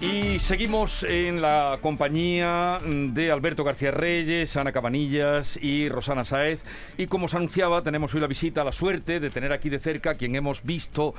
[0.00, 6.60] Y seguimos en la compañía de Alberto García Reyes, Ana Cabanillas y Rosana Saez.
[6.96, 10.10] Y como os anunciaba, tenemos hoy la visita, la suerte de tener aquí de cerca
[10.10, 11.14] a quien hemos visto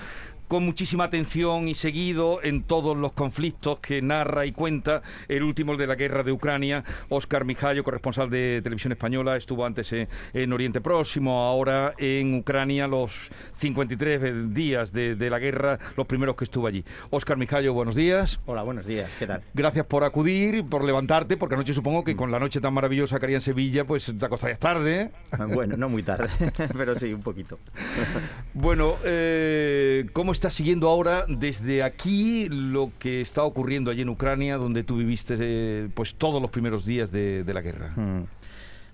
[0.49, 5.77] con muchísima atención y seguido en todos los conflictos que narra y cuenta el último
[5.77, 6.83] de la guerra de Ucrania.
[7.09, 13.29] Óscar Mijallo, corresponsal de Televisión Española, estuvo antes en, Oriente Próximo, ahora en Ucrania, los
[13.57, 16.83] 53 días de, de la guerra, los primeros que estuvo allí.
[17.11, 18.39] Óscar Mijallo, buenos días.
[18.47, 19.41] Hola, buenos días, ¿qué tal?
[19.55, 23.25] Gracias por acudir, por levantarte, porque anoche supongo que con la noche tan maravillosa que
[23.25, 25.01] haría en Sevilla, pues te acostarías tarde.
[25.01, 25.11] ¿eh?
[25.51, 26.29] Bueno, no muy tarde,
[26.77, 27.57] pero sí, un poquito.
[28.53, 34.57] bueno, eh, ¿cómo estás siguiendo ahora desde aquí lo que está ocurriendo allí en Ucrania,
[34.57, 37.89] donde tú viviste eh, pues todos los primeros días de, la guerra?
[37.95, 38.25] Hmm.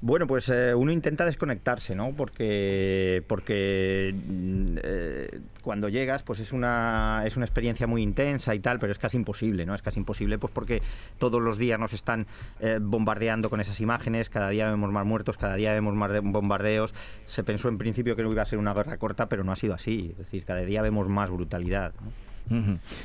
[0.02, 2.14] Bueno, pues eh, uno intenta desconectarse, ¿no?
[2.16, 8.60] Porque, porque mm, eh, cuando llegas, pues es una, es una experiencia muy intensa y
[8.60, 9.74] tal, pero es casi imposible, ¿no?
[9.74, 10.82] Es casi imposible, pues porque
[11.18, 12.28] todos los días nos están
[12.60, 16.94] eh, bombardeando con esas imágenes, cada día vemos más muertos, cada día vemos más bombardeos.
[17.26, 19.56] Se pensó en principio que no iba a ser una guerra corta, pero no ha
[19.56, 20.10] sido así.
[20.12, 21.94] Es decir, cada día vemos más brutalidad.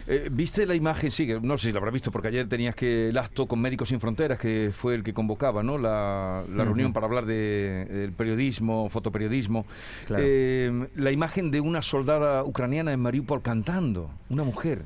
[0.07, 1.11] Eh, ¿Viste la imagen?
[1.11, 3.89] Sí, no sé si la habrás visto, porque ayer tenías que el acto con Médicos
[3.89, 5.79] Sin Fronteras, que fue el que convocaba ¿no?
[5.79, 9.67] la, reunión para hablar de, del periodismo, fotoperiodismo.
[10.17, 14.83] Eh, la imagen de una soldada ucraniana en Mariupol cantando, una mujer.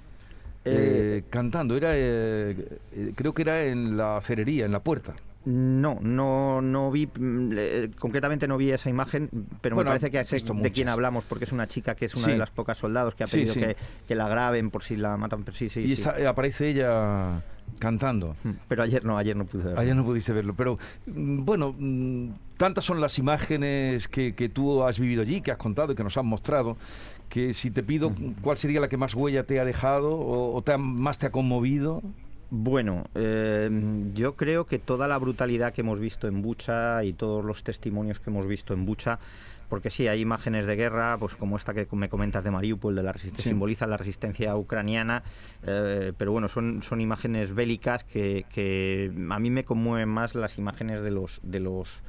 [0.67, 1.93] Eh, cantando, era
[3.15, 5.15] creo que era en la cerería, en la puerta.
[5.47, 9.29] No, no, no vi, mm, concretamente no vi esa imagen,
[9.61, 12.29] pero me parece que es de quien hablamos, porque es una chica que es una
[12.29, 15.45] de las pocas soldados que ha pedido Que, la graben por si la matan.
[15.53, 17.43] Sí, sí, y aparece ella
[17.79, 18.37] cantando.
[18.45, 19.81] Mm, pero ayer no, ayer no pude verlo.
[19.81, 21.75] Ayer no pudiste verlo, pero mm, bueno,
[22.57, 26.17] tantas son las imágenes que, tú has vivido allí, que has contado y que nos
[26.17, 26.77] han mostrado,
[27.29, 28.13] que si te pido
[28.43, 32.03] cuál sería la que más huella te ha dejado o, te más te ha conmovido.
[32.57, 33.69] Bueno, eh,
[34.15, 38.21] yo creo que toda la brutalidad que hemos visto en Bucha y todos los testimonios
[38.21, 39.19] que hemos visto en Bucha,
[39.69, 43.03] porque sí, hay imágenes de guerra, pues como esta que me comentas de Mariupol, de
[43.03, 45.25] la que simboliza la resistencia ucraniana,
[45.67, 50.57] eh, pero bueno, son, son imágenes bélicas que, que a mí me conmueven más las
[50.57, 52.05] imágenes de los de los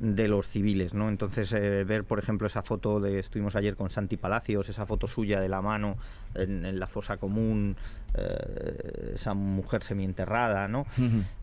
[0.00, 1.10] de los civiles, ¿no?
[1.10, 5.06] Entonces eh, ver, por ejemplo, esa foto de estuvimos ayer con Santi Palacios, esa foto
[5.06, 5.98] suya de la mano
[6.34, 7.76] en, la fosa común,
[8.14, 10.86] eh, esa mujer semienterrada, ¿no?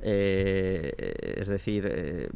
[0.02, 2.32] Eh, es decir,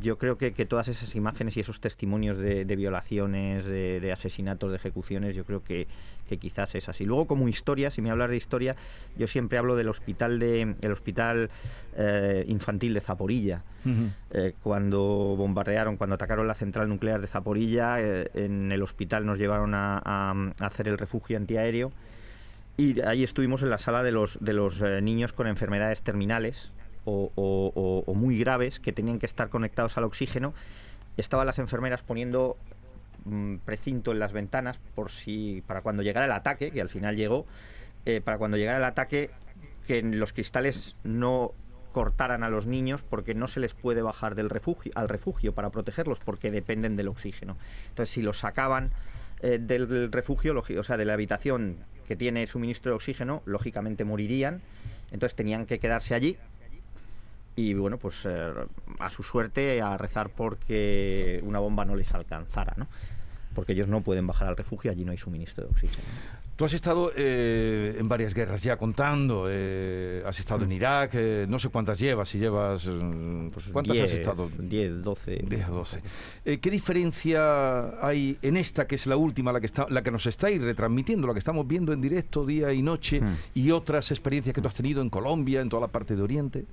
[0.00, 5.36] yo creo que, todas esas imágenes y esos testimonios de, violaciones, de, asesinatos, de ejecuciones,
[5.36, 5.86] yo creo que,
[6.38, 7.04] quizás es así.
[7.04, 8.76] Luego, como historia, si me hablas de historia,
[9.16, 11.50] yo siempre hablo del hospital de el hospital
[12.46, 13.62] infantil de Zaporilla,
[14.62, 15.00] cuando
[15.36, 20.34] bombardearon, cuando atacaron la central nuclear de Zaporilla, eh, en el hospital nos llevaron a,
[20.60, 21.90] hacer el refugio antiaéreo
[22.76, 26.70] y ahí estuvimos en la sala de los, de los eh, niños con enfermedades terminales
[27.04, 30.54] o, muy graves que tenían que estar conectados al oxígeno.
[31.16, 32.56] Estaban las enfermeras poniendo
[33.24, 37.16] mm, precinto en las ventanas por si para cuando llegara el ataque, que al final
[37.16, 37.46] llegó,
[38.04, 39.30] eh, para cuando llegara el ataque
[39.86, 41.52] que los cristales no
[41.92, 45.70] cortaran a los niños porque no se les puede bajar del refugio, al refugio para
[45.70, 47.56] protegerlos porque dependen del oxígeno.
[47.90, 48.92] Entonces, si los sacaban
[49.40, 54.62] eh, del refugio, o sea, de la habitación que tiene suministro de oxígeno, lógicamente morirían.
[55.10, 56.38] Entonces tenían que quedarse allí
[57.56, 58.52] y bueno, pues eh,
[58.98, 62.86] a su suerte a rezar porque una bomba no les alcanzara, ¿no?
[63.54, 66.02] Porque ellos no pueden bajar al refugio, allí no hay suministro de oxígeno.
[66.54, 70.72] Tú has estado eh, en varias guerras ya contando, eh, has estado en mm.
[70.72, 72.86] Irak, eh, no sé cuántas llevas, si llevas...
[72.86, 74.50] Mm, pues, ¿Cuántas has estado?
[74.58, 75.44] 10, 12.
[75.48, 76.02] 10, 12.
[76.60, 80.26] ¿Qué diferencia hay en esta, que es la última, la que, está, la que nos
[80.26, 83.36] estáis retransmitiendo, la que estamos viendo en directo día y noche, mm.
[83.54, 86.64] y otras experiencias que tú has tenido en Colombia, en toda la parte de Oriente?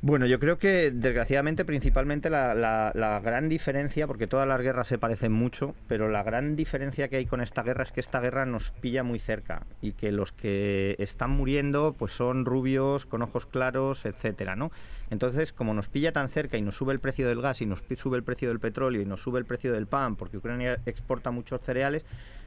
[0.00, 5.32] Bueno, yo creo que desgraciadamente principalmente la, gran diferencia, porque todas las guerras se parecen
[5.32, 8.70] mucho, pero la gran diferencia que hay con esta guerra es que esta guerra nos
[8.70, 14.04] pilla muy cerca y que los que están muriendo pues son rubios, con ojos claros,
[14.04, 14.70] etcétera, ¿no?
[15.10, 17.82] Entonces, como nos pilla tan cerca y nos sube el precio del gas y nos
[17.96, 21.32] sube el precio del petróleo y nos sube el precio del pan, porque Ucrania exporta
[21.32, 22.04] muchos cereales,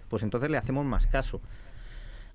[0.08, 1.42] pues entonces le hacemos más caso.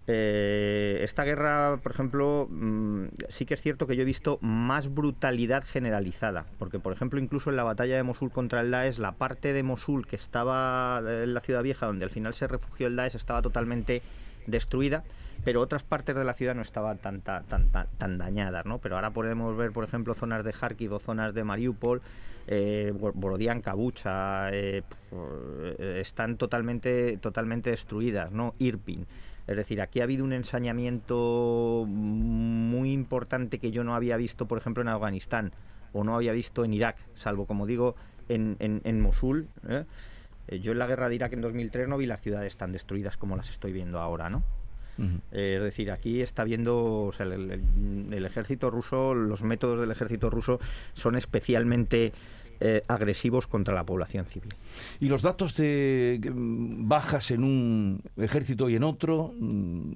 [0.08, 4.94] Eh, esta guerra, por ejemplo, mm, sí que es cierto que yo he visto más
[4.94, 9.12] brutalidad generalizada, porque por ejemplo incluso en la batalla de Mosul contra el Daesh, la
[9.12, 12.94] parte de Mosul que estaba en la ciudad vieja, donde al final se refugió el
[12.94, 14.02] Daesh, estaba totalmente
[14.46, 15.02] destruida,
[15.44, 18.78] pero otras partes de la ciudad no estaban tan dañadas, ¿no?
[18.78, 22.00] Pero ahora podemos ver, por ejemplo, zonas de Kharkiv o zonas de Mariupol,
[22.46, 24.82] eh, Borodianka, Bucha, eh,
[25.96, 28.54] están totalmente, totalmente destruidas, ¿no?
[28.58, 29.06] Irpin.
[29.46, 34.58] Es decir, aquí ha habido un ensañamiento muy importante que yo no había visto, por
[34.58, 35.52] ejemplo, en Afganistán
[35.92, 37.94] o no había visto en Irak, salvo, como digo,
[38.28, 39.48] en, en, Mosul.
[39.68, 39.84] ¿eh?
[40.48, 43.16] Eh, yo en la guerra de Irak en 2003 no vi las ciudades tan destruidas
[43.16, 44.42] como las estoy viendo ahora, ¿no?
[44.98, 50.58] Eh, es decir, aquí está viendo el, ejército ruso, los métodos del ejército ruso
[50.94, 52.14] son especialmente
[52.88, 54.54] agresivos contra la población civil.
[55.00, 59.32] ¿Y los datos de mm, bajas en un ejército y en otro?
[59.38, 59.92] Mm,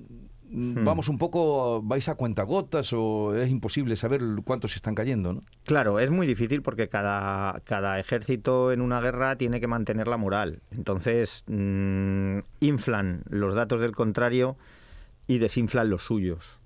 [0.53, 0.85] Hmm.
[0.85, 5.43] vamos un poco, vais a cuentagotas o es imposible saber cuántos están cayendo, ¿no?
[5.65, 10.17] Claro, es muy difícil porque cada, cada ejército en una guerra tiene que mantener la
[10.17, 10.61] moral.
[10.73, 14.57] Entonces, mm, inflan los datos del contrario
[15.29, 16.59] y desinflan los suyos.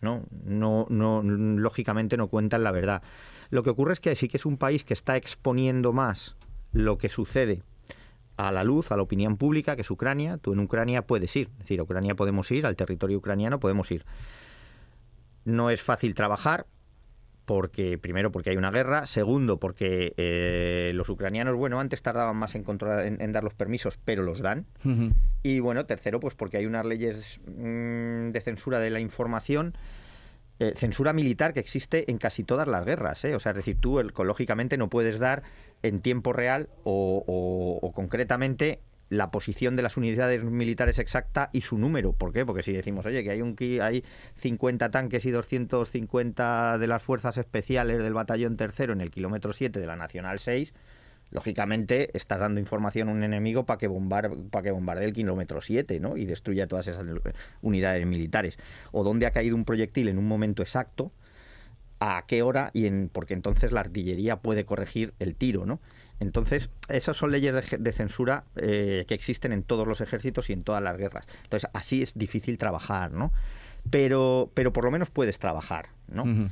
[0.00, 0.22] ¿no?
[0.44, 3.02] No, no, lógicamente no cuentan la verdad.
[3.50, 6.36] Lo que ocurre es que sí que es un país que está exponiendo más
[6.72, 7.62] lo que sucede
[8.36, 10.38] a la luz, a la opinión pública, que es Ucrania.
[10.38, 11.48] Tú en Ucrania puedes ir.
[11.52, 14.04] Es decir, a Ucrania podemos ir, al territorio ucraniano podemos ir.
[15.44, 16.66] No es fácil trabajar,
[17.46, 22.54] porque primero porque hay una guerra, segundo porque eh, los ucranianos, bueno, antes tardaban más
[22.56, 24.66] en, controlar, en, dar los permisos, pero los dan.
[25.42, 29.74] Y bueno, tercero, pues porque hay unas leyes mm, de censura de la información.
[30.58, 33.34] Eh, censura militar que existe en casi todas las guerras, ¿eh?
[33.34, 35.42] o sea, es decir, tú ecológicamente no puedes dar
[35.82, 38.80] en tiempo real o, concretamente
[39.10, 42.14] la posición de las unidades militares exacta y su número.
[42.14, 42.46] ¿Por qué?
[42.46, 44.02] Porque si decimos, oye, que hay, un, hay
[44.36, 49.78] 50 tanques y 250 de las fuerzas especiales del batallón tercero en el kilómetro 7
[49.78, 50.72] de la Nacional 6,
[51.30, 55.60] lógicamente estás dando información a un enemigo para que, bombar, para que bombardee el kilómetro
[55.60, 56.16] 7 ¿no?
[56.16, 57.04] y destruya todas esas
[57.62, 58.58] unidades militares.
[58.92, 61.12] O dónde ha caído un proyectil en un momento exacto
[61.98, 65.80] a qué hora y en porque entonces la artillería puede corregir el tiro, ¿no?
[66.18, 70.62] Entonces, esas son leyes de, censura eh, que existen en todos los ejércitos y en
[70.62, 71.26] todas las guerras.
[71.44, 73.32] Entonces, así es difícil trabajar, ¿no?
[73.90, 76.50] Pero, pero por lo menos puedes trabajar, ¿no?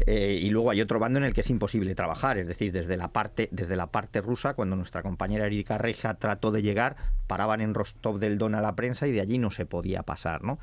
[0.00, 2.96] Eh, y luego hay otro bando en el que es imposible trabajar, es decir, desde
[2.96, 6.96] la parte, desde la parte rusa, cuando nuestra compañera Erika Reja trató de llegar,
[7.26, 10.42] paraban en Rostov del Don a la prensa y de allí no se podía pasar,
[10.42, 10.58] ¿no?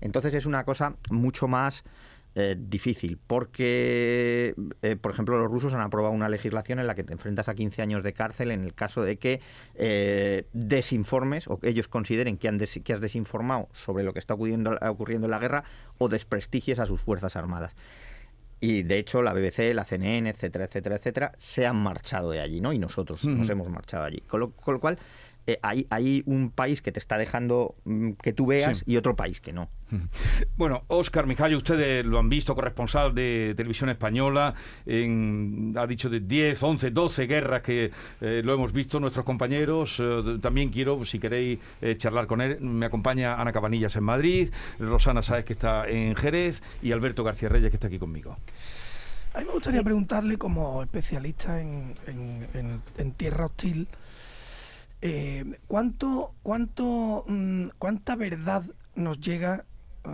[0.00, 1.84] Entonces es una cosa mucho más
[2.34, 7.04] eh, difícil, porque, eh, por ejemplo, los rusos han aprobado una legislación en la que
[7.04, 9.40] te enfrentas a 15 años de cárcel en el caso de que
[10.52, 14.76] desinformes o que ellos consideren que, han que has desinformado sobre lo que está ocurriendo,
[14.80, 15.62] ocurriendo en la guerra
[15.98, 17.76] o desprestigies a sus Fuerzas Armadas.
[18.64, 22.60] Y de hecho la BBC, la CNN, etcétera, etcétera, etcétera, se han marchado de allí,
[22.60, 22.72] ¿no?
[22.72, 24.20] Y nosotros nos hemos marchado allí.
[24.20, 25.00] con lo cual,
[25.46, 29.40] eh, hay, un país que te está dejando mm, que tú veas y otro país
[29.40, 29.68] que no.
[30.56, 34.54] Bueno, Óscar Mijayo, ustedes lo han visto, corresponsal de Televisión Española,
[34.86, 37.90] ha dicho de 10, 11, 12 guerras que
[38.20, 39.98] eh, lo hemos visto nuestros compañeros.
[40.00, 41.58] Eh, también quiero, si queréis
[41.96, 46.62] charlar con él, me acompaña Ana Cabanillas en Madrid, Rosana Sáez que está en Jerez
[46.82, 48.36] y Alberto García Reyes que está aquí conmigo.
[49.34, 51.94] A mí me gustaría preguntarle como especialista en,
[52.98, 53.88] en tierra hostil,
[55.02, 58.62] eh, ¿cuánto, cuánto, mm, ¿Cuánta verdad
[58.94, 59.64] nos llega
[60.04, 60.08] eh,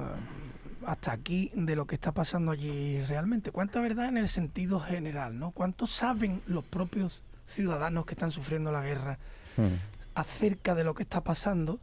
[0.87, 3.53] hasta aquí de lo que está pasando allí realmente?
[3.53, 5.39] ¿Cuánta verdad en el sentido general?
[5.39, 5.51] ¿no?
[5.51, 9.19] ¿Cuánto saben los propios ciudadanos que están sufriendo la guerra
[9.59, 9.75] hmm.
[10.15, 11.79] acerca de lo que está pasando?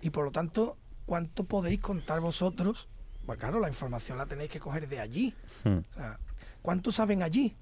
[0.00, 2.88] Y por lo tanto, ¿cuánto podéis contar vosotros?
[3.26, 5.34] Pues claro, la información la tenéis que coger de allí.
[5.62, 5.80] Hmm.
[6.62, 7.54] ¿Cuánto saben allí?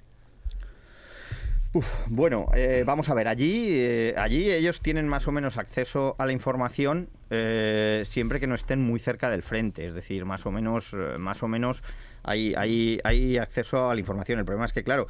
[2.07, 6.27] Bueno, eh, vamos a ver, allí, eh, allí ellos tienen más o menos acceso a
[6.27, 10.51] la información eh, siempre que no estén muy cerca del frente, es decir, más o
[10.51, 11.83] menos, más o menos
[12.23, 14.39] hay, hay, hay acceso a la información.
[14.39, 15.07] El problema es que, claro,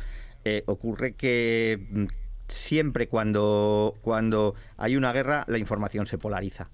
[0.66, 2.04] ocurre que mm,
[2.46, 6.70] siempre cuando, cuando hay una guerra la información se polariza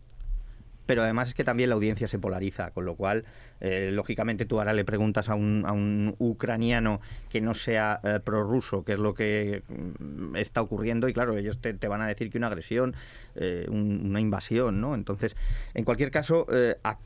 [0.88, 3.26] pero además es que también la audiencia se polariza, con lo cual,
[3.61, 8.21] eh, lógicamente, tú ahora le preguntas a un, a un ucraniano que no sea eh,
[8.25, 12.30] prorruso qué es lo que mm, está ocurriendo, y claro, ellos te, van a decir
[12.30, 12.97] que una agresión,
[13.35, 14.95] eh, una invasión, ¿no?
[14.95, 15.37] Entonces,
[15.75, 16.47] en cualquier caso,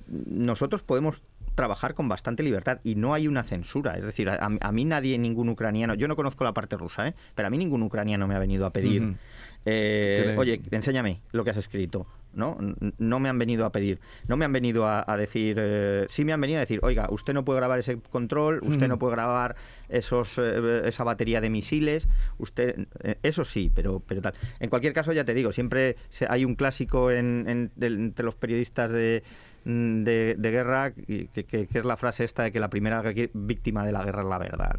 [0.07, 1.21] nosotros podemos
[1.55, 3.97] trabajar con bastante libertad y no hay una censura.
[3.97, 7.15] Es decir, a, mí nadie, ningún ucraniano, yo no conozco la parte rusa, ¿eh?
[7.35, 9.17] pero a mí ningún ucraniano me ha venido a pedir
[9.65, 12.07] eh, oye, enséñame lo que has escrito.
[12.35, 12.57] ¿no?
[12.99, 16.33] No me han venido a pedir, no me han venido a, decir, eh, sí me
[16.33, 19.55] han venido a decir, oiga, usted no puede grabar ese control, usted no puede grabar
[19.89, 24.35] esos, eh, esa batería de misiles, usted, eh, eso sí, pero, pero tal.
[24.61, 25.97] En cualquier caso, ya te digo, siempre
[26.29, 29.23] hay un clásico en, entre los periodistas de,
[29.65, 33.03] de, guerra que, que, es la frase esta de que la primera
[33.35, 34.77] víctima de la guerra es la verdad.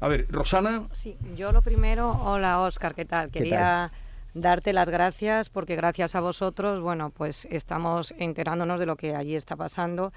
[0.00, 0.88] A ver, Rosana.
[0.92, 3.30] Sí, yo lo primero, hola Oscar, ¿qué tal?
[3.30, 3.92] Quería
[4.34, 9.34] darte las gracias porque gracias a vosotros, bueno, pues estamos enterándonos de lo que allí
[9.34, 10.12] está pasando.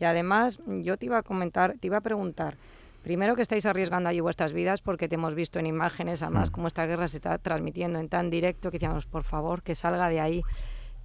[0.00, 2.56] Y además, yo te iba a comentar, te iba a preguntar,
[3.02, 6.52] primero que estáis arriesgando allí vuestras vidas porque te hemos visto en imágenes, además, mm.
[6.52, 10.08] como esta guerra se está transmitiendo en tan directo que decíamos, por favor, que salga
[10.08, 10.42] de ahí.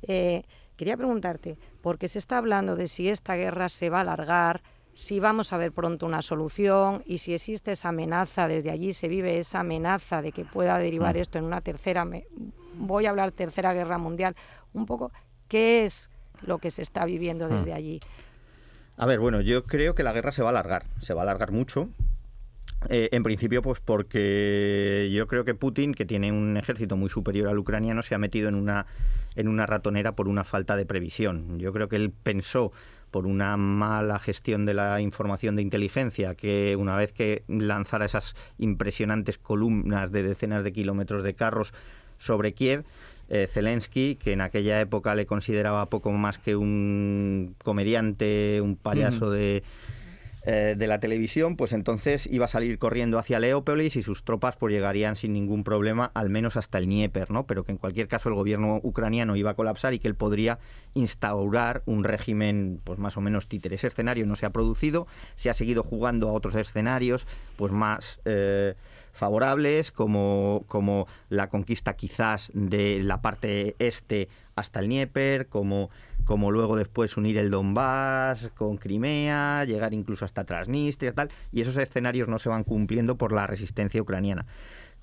[0.03, 0.43] Eh,
[0.77, 4.61] quería preguntarte, porque se está hablando de si esta guerra se va a alargar,
[4.95, 9.09] si vamos a ver pronto una solución y si existe esa amenaza, desde allí se
[9.09, 11.19] vive esa amenaza de que pueda derivar mm.
[11.19, 12.07] esto en una tercera,
[12.75, 14.37] voy a hablar tercera guerra mundial,
[14.73, 15.11] un poco,
[15.49, 16.09] ¿qué es
[16.43, 17.75] lo que se está viviendo desde mm.
[17.75, 17.99] allí?
[18.95, 21.23] A ver, bueno, yo creo que la guerra se va a alargar, se va a
[21.23, 21.89] alargar mucho.
[22.87, 27.49] Eh, en principio, pues porque yo creo que Putin, que tiene un ejército muy superior
[27.49, 28.85] al ucraniano, se ha metido en una,
[29.35, 31.59] en una ratonera por una falta de previsión.
[31.59, 32.71] Yo creo que él pensó
[33.15, 38.35] por una mala gestión de la información de inteligencia, que una vez que lanzara esas
[38.57, 41.73] impresionantes columnas de decenas de kilómetros de carros
[42.17, 42.83] sobre Kiev,
[43.29, 49.31] eh, Zelensky, que en aquella época le consideraba poco más que un comediante, un payaso
[49.31, 49.63] de
[50.45, 54.55] eh, de la televisión, pues entonces iba a salir corriendo hacia Leópolis y sus tropas
[54.55, 57.47] pues llegarían sin ningún problema, al menos hasta el Dnieper, ¿no?
[57.47, 60.59] Pero que en cualquier caso el gobierno ucraniano iba a colapsar y que él podría
[60.93, 63.75] instaurar un régimen pues más o menos títere.
[63.75, 68.19] Ese escenario no se ha producido, se ha seguido jugando a otros escenarios pues más...
[68.25, 68.75] Eh,
[69.15, 75.89] favorables, como, como la conquista quizás de la parte este hasta el Dnieper, como,
[76.25, 81.77] como luego después unir el Donbass con Crimea, llegar incluso hasta Transnistria, tal, y esos
[81.77, 84.45] escenarios no se van cumpliendo por la resistencia ucraniana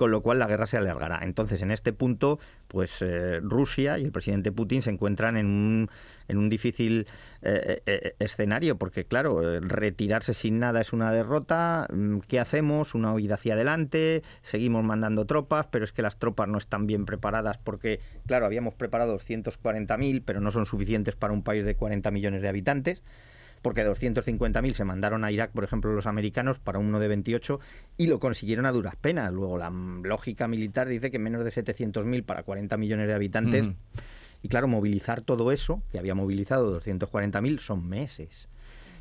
[0.03, 1.21] con lo cual la guerra se alargará.
[1.23, 5.91] Entonces, en este punto, pues eh, Rusia y el presidente Putin se encuentran en un,
[6.27, 7.07] en un difícil
[7.43, 11.87] eh, eh, escenario, porque claro, retirarse sin nada es una derrota.
[11.93, 12.97] Mm, ¿Qué hacemos?
[12.97, 17.07] Una huida hacia adelante, seguimos mandando tropas, pero es que las tropas no están bien
[17.07, 22.11] preparadas porque, claro, habíamos preparado 240.000, pero no son suficientes para un país de 40
[22.11, 23.05] millones de habitantes
[23.62, 27.61] porque 250.000 se mandaron a Irak, por ejemplo, los americanos para uno de 28
[27.97, 29.33] y lo consiguieron a duras penas.
[29.33, 33.69] Luego la lógica militar dice que menos de 700.000 para 40 millones de habitantes.
[34.42, 38.49] Y claro, movilizar todo eso, que había movilizado 240.000, son meses.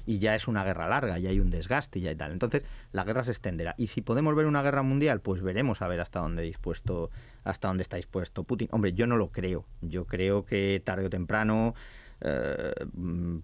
[0.06, 2.32] Y ya es una guerra larga, ya hay un desgaste y ya y tal.
[2.32, 3.76] Entonces, la guerra se extenderá.
[3.78, 7.10] Y si podemos ver una guerra mundial, pues veremos a ver hasta dónde dispuesto,
[7.44, 8.68] hasta dónde está dispuesto Putin.
[8.72, 9.66] Hombre, yo no lo creo.
[9.82, 11.76] Yo creo que tarde o temprano
[12.24, 12.74] eh,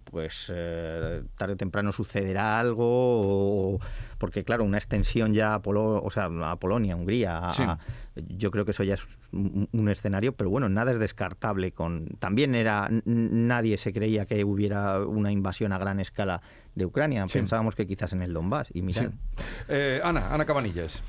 [0.04, 3.80] pues eh, tarde o temprano sucederá algo,
[4.18, 7.52] porque claro, una extensión ya a, o sea, a Polonia, Hungría,
[8.16, 11.72] yo creo que eso ya es un, escenario, pero bueno, nada es descartable.
[11.72, 16.42] Con También era nadie se creía que hubiera una invasión a gran escala
[16.76, 19.12] de Ucrania, pensábamos que quizás en el Donbass, y mira
[19.68, 21.02] eh, Ana, Ana Cabanillas.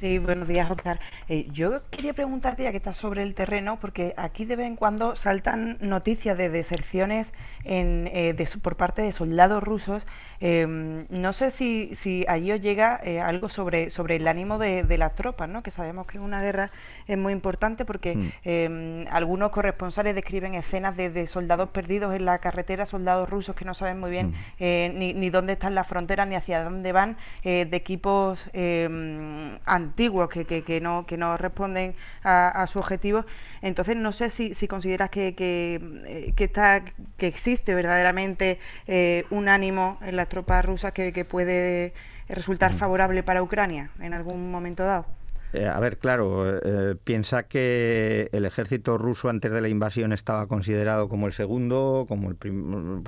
[0.00, 0.98] Sí, buenos días, Oscar.
[1.28, 4.74] Eh, yo quería preguntarte, ya que estás sobre el terreno, porque aquí de vez en
[4.74, 7.32] cuando saltan noticias de deserciones
[7.62, 10.04] en, eh, por parte de soldados rusos.
[10.40, 14.84] Em, no sé si, si allí os llega eh, algo sobre, sobre el ánimo de,
[14.98, 15.62] las tropas, ¿no?
[15.62, 16.70] que sabemos que una guerra
[17.06, 18.32] es muy importante porque hmm.
[18.44, 23.74] em, algunos corresponsales describen escenas de, soldados perdidos en la carretera, soldados rusos que no
[23.74, 24.98] saben muy bien hmm.
[24.98, 30.44] ni, ni, dónde están las fronteras ni hacia dónde van, de equipos em, antiguos que,
[30.44, 33.24] que, no, que no responden a, su objetivo.
[33.62, 36.82] Entonces, no sé si, si consideras que, que, eh, que, está,
[37.16, 41.92] que existe verdaderamente eh, un ánimo en las tropas rusas que, que puede
[42.28, 45.06] resultar favorable para Ucrania en algún momento dado.
[45.54, 50.48] Eh, a ver, claro, eh, piensa que el ejército ruso antes de la invasión estaba
[50.48, 52.36] considerado como el segundo, como el,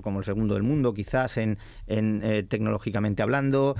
[0.00, 3.74] como el segundo del mundo, quizás en, en eh, tecnológicamente hablando,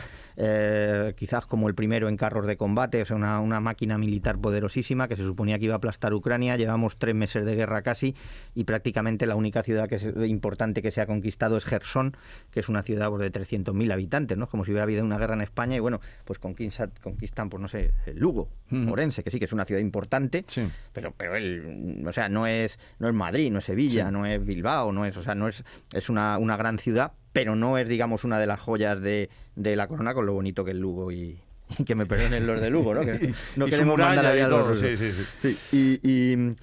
[1.17, 5.07] quizás como el primero en carros de combate, o sea, una, una, máquina militar poderosísima
[5.07, 6.57] que se suponía que iba a aplastar Ucrania.
[6.57, 8.17] Llevamos tres meses de guerra casi
[8.55, 12.17] y prácticamente la única ciudad que es importante que se ha conquistado es Gerson,
[12.51, 14.49] que es una ciudad pues, de 300.000 habitantes, ¿no?
[14.49, 17.69] Como si hubiera habido una guerra en España y bueno, pues conquistan, conquistan pues no
[17.69, 20.45] sé, Lugo, Morense, que sí que es una ciudad importante,
[20.93, 24.45] pero, pero él, o sea, no es, no es Madrid, no es Sevilla, no es
[24.45, 27.89] Bilbao, no es, o sea, no es, es una, una gran ciudad, pero no es,
[27.89, 31.13] digamos, una de las joyas de, de la corona con lo bonito que es Lugo
[31.13, 31.39] y
[31.87, 33.01] que me perdonen los de Lugo, ¿no?
[33.03, 35.11] Que no queremos mandar allá a los sí, sí,
[35.43, 35.59] sí.
[35.73, 36.57] Y, y-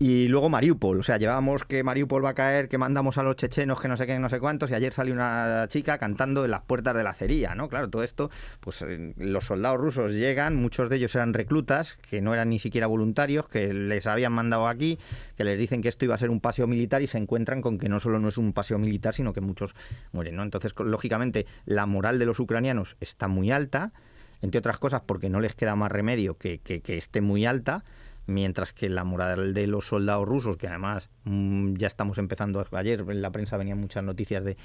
[0.00, 3.34] y luego Mariupol, o sea, llevábamos que Mariupol va a caer, que mandamos a los
[3.34, 6.52] chechenos, que no sé qué, no sé cuántos, y ayer salió una chica cantando en
[6.52, 7.68] las puertas de la acería, ¿no?
[7.68, 12.20] Claro, todo esto, pues eh, los soldados rusos llegan, muchos de ellos eran reclutas, que
[12.20, 15.00] no eran ni siquiera voluntarios, que les habían mandado aquí,
[15.36, 17.76] que les dicen que esto iba a ser un paseo militar y se encuentran con
[17.76, 19.74] que no solo no es un paseo militar, sino que muchos
[20.12, 20.44] mueren, ¿no?
[20.44, 23.90] Entonces, lógicamente, la moral de los ucranianos está muy alta,
[24.42, 27.84] entre otras cosas porque no les queda más remedio que, que- que esté muy alta,
[28.26, 33.02] mientras que la moral de los soldados rusos, que además mm, ya estamos empezando, ayer
[33.08, 34.58] en la prensa venían muchas noticias de,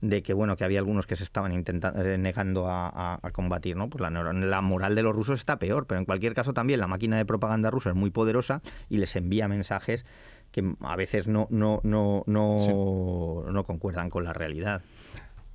[0.00, 3.76] de que bueno que había algunos que se estaban intentando negando a, a- a combatir,
[3.76, 3.90] ¿no?
[3.90, 7.18] Pues la moral de los rusos está peor, pero en cualquier caso también la máquina
[7.18, 10.06] de propaganda rusa es muy poderosa y les envía mensajes
[10.50, 14.80] que a veces no no no no, no concuerdan con la realidad.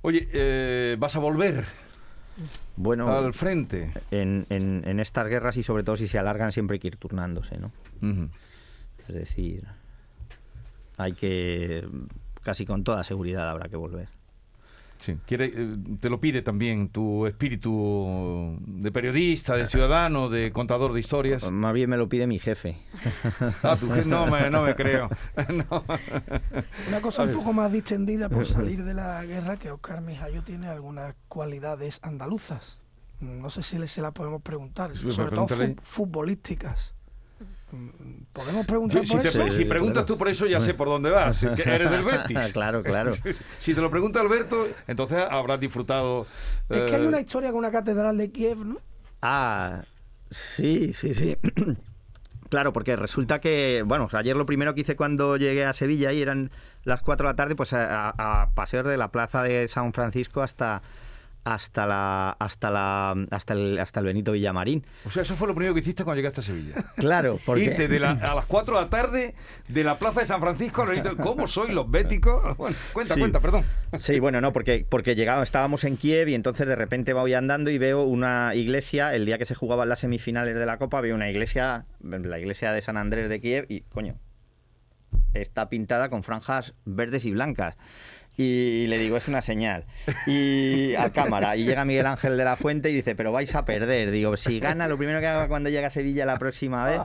[0.02, 1.64] Oye, eh, ¿vas a volver
[2.76, 3.92] Bueno, al frente?
[4.10, 6.96] en, en, en estas guerras y sobre todo si se alargan siempre hay que ir
[6.96, 7.72] turnándose, ¿no?
[9.08, 9.66] Es decir,
[10.96, 11.88] hay que,
[12.42, 14.08] casi con toda seguridad habrá que volver.
[14.98, 20.92] Sí, quiere, eh, te lo pide también tu espíritu de periodista, de ciudadano, de contador
[20.92, 21.50] de historias.
[21.50, 22.78] Más bien me lo pide mi jefe.
[23.62, 25.08] Ah, tu no, me, no me creo.
[25.48, 25.84] No.
[26.88, 30.66] Una cosa un poco más distendida por salir de la guerra, que Oscar Mijayo tiene
[30.68, 32.78] algunas cualidades andaluzas.
[33.20, 35.74] No sé si le, se las podemos preguntar, Sí, sobre todo pregúntale.
[35.82, 36.94] fu- futbolísticas.
[38.32, 39.50] ¿Podemos preguntar Si, por si te- eso?
[39.56, 41.40] si preguntas tú por eso, ya sé por dónde vas.
[41.40, 42.38] que eres del Betis.
[42.52, 43.12] Claro, claro.
[43.58, 46.26] Si te lo pregunta Alberto, entonces habrás disfrutado.
[46.68, 48.78] Es que hay eh, una historia con una catedral de Kiev, ¿no?
[49.22, 49.82] Ah,
[50.30, 51.36] sí, sí, sí.
[52.50, 55.74] Claro, porque resulta que, bueno, o sea, ayer lo primero que hice cuando llegué a
[55.74, 56.50] Sevilla y eran
[56.84, 59.92] las 4 de la tarde, pues a, a- a pasear de la plaza de San
[59.92, 60.80] Francisco hasta
[61.54, 64.84] hasta la hasta la hasta el hasta el Benito Villamarín.
[65.06, 66.74] O sea, eso fue lo primero que hiciste cuando llegaste a Sevilla.
[66.96, 69.34] Claro, porque Irte de la- a las 4 de la tarde
[69.68, 70.82] de la plaza de San Francisco.
[70.82, 72.42] al ¿Cómo soy los béticos?
[72.58, 73.20] Bueno, cuenta, Sí.
[73.20, 73.64] cuenta, perdón.
[73.98, 77.70] Sí, bueno, no, porque, porque llegaba, estábamos en Kiev y entonces de repente voy andando
[77.70, 81.14] y veo una iglesia, el día que se jugaban las semifinales de la Copa, veo
[81.14, 84.16] una iglesia, la iglesia de San Andrés de Kiev y, coño,
[85.34, 87.76] está pintada con franjas verdes y blancas.
[88.40, 89.84] Y le digo, es una señal.
[90.26, 91.56] Y a cámara.
[91.56, 94.12] Y llega Miguel Ángel de la Fuente y dice, pero vais a perder.
[94.12, 97.00] Digo, si gana, lo primero que haga cuando llegue a Sevilla la próxima vez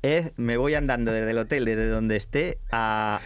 [0.00, 3.20] es me voy andando desde el hotel, desde donde esté, a-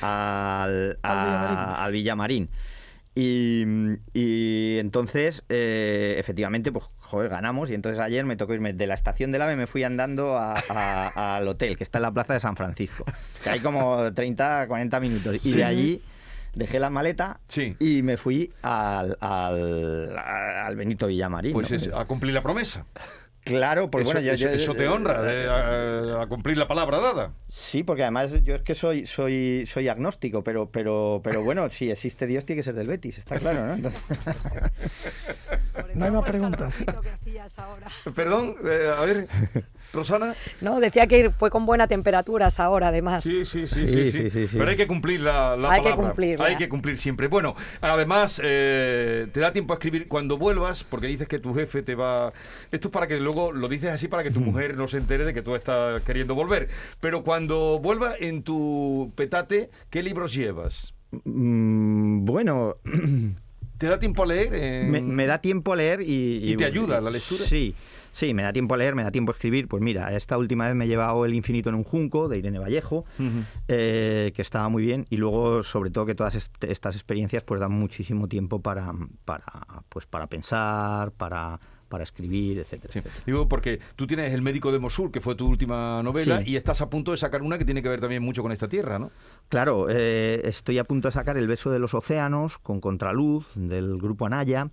[0.64, 2.50] al, a- al Villamarín.
[3.14, 3.62] Y,
[4.12, 7.70] y entonces, eh, efectivamente, pues joder, ganamos.
[7.70, 11.46] Y entonces ayer me tocó irme de la estación del AVE, me fui andando al
[11.46, 13.04] hotel, que está en la plaza de San Francisco.
[13.44, 15.36] Que hay como 30, 40 minutos.
[15.44, 15.56] Y Sí.
[15.58, 16.02] de allí
[16.54, 17.76] dejé la maleta Sí.
[17.80, 21.52] y me fui al, al, al Benito Villamarín.
[21.52, 21.76] Pues ¿no?
[21.76, 22.86] es a cumplir la promesa.
[23.44, 26.66] Claro, pues eso, bueno, yo, eso- yo- eso te honra, de- a, a cumplir la
[26.66, 27.32] palabra dada.
[27.48, 31.90] Sí, porque además yo es que soy soy soy agnóstico, pero pero pero bueno, si
[31.90, 33.74] existe Dios tiene que ser del Betis, está claro, ¿no?
[33.74, 34.02] Entonces-
[35.94, 36.74] No hay más preguntas.
[38.14, 39.28] Perdón, eh, a ver,
[39.92, 40.34] Rosana.
[40.60, 43.24] No, decía que fue con buena temperatura esa hora, además.
[43.24, 44.56] Sí, sí, sí, Sí, sí, sí, sí, sí.
[44.58, 46.06] Pero hay que cumplir la, la Hay que palabra.
[46.08, 46.46] cumplirla.
[46.46, 47.28] Hay que cumplir siempre.
[47.28, 51.82] Bueno, además, eh, te da tiempo a escribir cuando vuelvas, porque dices que tu jefe
[51.82, 52.32] te va...
[52.72, 55.24] Esto es para que luego lo dices así para que tu mujer no se entere
[55.24, 56.68] de que tú estás queriendo volver.
[57.00, 60.94] Pero cuando vuelvas en tu petate, ¿qué libros llevas?
[61.24, 62.76] Mm, bueno,
[63.78, 64.88] ¿Te da tiempo a leer?
[64.88, 66.52] me, me da tiempo a leer y...
[66.52, 67.44] ¿Y te ayuda la lectura?
[67.44, 67.74] Sí,
[68.12, 69.66] sí, me da tiempo a leer, me da tiempo a escribir.
[69.66, 72.60] Pues mira, esta última vez me he llevado El infinito en un junco, de Irene
[72.60, 73.04] Vallejo,
[73.66, 75.06] eh, que estaba muy bien.
[75.10, 78.92] Y luego, sobre todo, que todas est- estas experiencias pues dan muchísimo tiempo para,
[79.24, 79.44] para,
[79.88, 81.58] pues, para pensar, para,
[81.94, 82.98] para escribir, etcétera, Sí.
[82.98, 83.22] etcétera.
[83.24, 86.50] Digo porque tú tienes El médico de Mosul, que fue tu última novela, Sí.
[86.50, 88.66] y estás a punto de sacar una que tiene que ver también mucho con esta
[88.68, 89.12] tierra, ¿no?
[89.48, 93.98] Claro, eh, estoy a punto de sacar El beso de los océanos con Contraluz del
[93.98, 94.70] grupo Anaya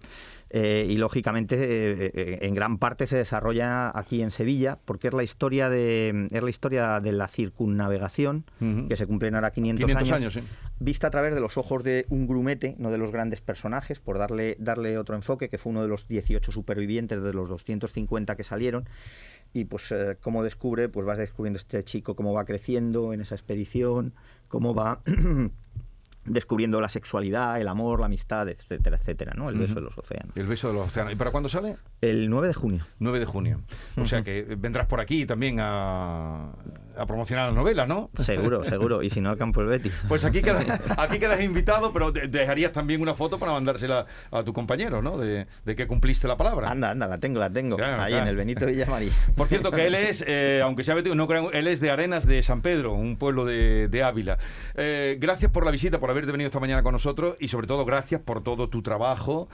[0.54, 5.14] eh, y lógicamente eh, eh, en gran parte se desarrolla aquí en Sevilla porque es
[5.14, 8.44] la historia de es la historia de la circunnavegación
[8.90, 10.42] que se cumplen ahora 500, 500 años, años, sí.
[10.80, 14.18] vista a través de los ojos de un grumete, no de los grandes personajes, por
[14.18, 18.44] darle darle otro enfoque que fue uno de los 18 supervivientes de los 250 que
[18.44, 18.90] salieron
[19.54, 23.36] y pues eh, cómo descubre, pues vas descubriendo este chico cómo va creciendo en esa
[23.36, 24.14] expedición,
[24.50, 25.02] cómo va
[26.26, 29.50] descubriendo la sexualidad, el amor, la amistad, etcétera, etcétera, ¿no?
[29.50, 30.36] El beso de los océanos.
[30.38, 31.14] El beso de los océanos.
[31.14, 31.78] ¿Y para cuándo sale?
[32.00, 32.86] El 9 de junio.
[33.00, 33.62] 9 de junio.
[33.98, 36.52] O sea que vendrás por aquí también a,
[37.02, 38.10] a promocionar la novela, ¿no?
[38.16, 39.04] Seguro, seguro.
[39.04, 39.94] Y si no, al campo el Betis.
[40.08, 40.66] Pues aquí quedas,
[40.98, 45.18] aquí quedas invitado, pero dejarías también una foto para mandársela a tu compañero, ¿no?
[45.18, 46.70] De, que cumpliste la palabra.
[46.70, 47.78] Anda, anda, la tengo, la tengo.
[47.82, 49.10] ahí en el Benito Villamarí.
[49.36, 52.44] Por cierto, que él es, eh, aunque sea no creo, él es de Arenas de
[52.44, 54.38] San Pedro, un pueblo de, Ávila.
[54.76, 57.86] Eh, gracias por la visita, por haberte venido esta mañana con nosotros y sobre todo
[57.86, 59.50] gracias por todo tu trabajo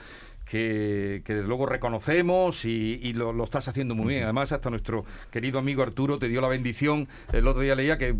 [0.48, 4.24] que, desde luego reconocemos y, lo, estás haciendo muy bien.
[4.24, 7.08] Además, hasta nuestro querido amigo Arturo te dio la bendición.
[7.32, 8.14] El otro día leía que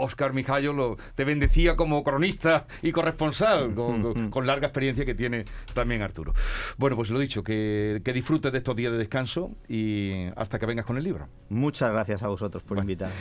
[0.00, 6.02] Oscar Mijayo lo, te bendecía como cronista y corresponsal, con, larga experiencia que tiene también
[6.02, 6.32] Arturo.
[6.78, 10.86] Bueno, pues lo dicho, que, disfrutes de estos días de descanso y hasta que vengas
[10.86, 11.28] con el libro.
[11.50, 13.14] Muchas gracias a vosotros por invitarme.